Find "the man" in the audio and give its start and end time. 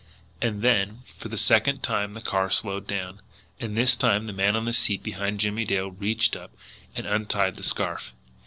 4.25-4.55